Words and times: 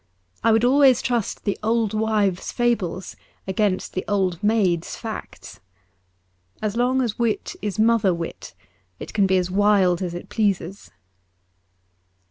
I 0.43 0.51
would 0.51 0.63
always 0.65 0.99
trust 0.99 1.43
the 1.43 1.59
old 1.61 1.93
wives' 1.93 2.51
fables 2.51 3.15
against 3.47 3.93
the 3.93 4.03
old 4.07 4.41
maids' 4.41 4.95
facts. 4.95 5.59
As 6.59 6.75
long 6.75 7.03
as 7.03 7.19
wit 7.19 7.55
is 7.61 7.77
mother 7.77 8.11
wit 8.11 8.55
it 8.97 9.13
can 9.13 9.27
be 9.27 9.37
as 9.37 9.51
wild 9.51 10.01
as 10.01 10.15
it 10.15 10.27
pleases. 10.27 10.89